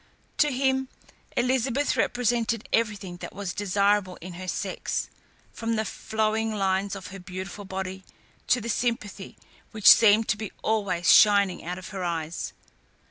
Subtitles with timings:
[0.39, 0.87] To him,
[1.37, 5.11] Elizabeth represented everything that was desirable in her sex,
[5.53, 8.03] from the flowing lines of her beautiful body
[8.47, 9.37] to the sympathy
[9.69, 12.51] which seemed to be always shining out of her eyes.